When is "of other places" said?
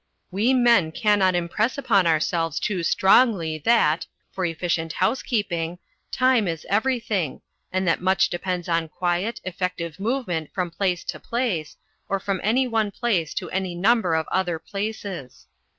14.15-15.45